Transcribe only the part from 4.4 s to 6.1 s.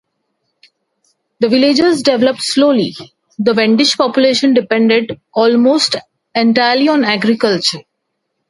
depended almost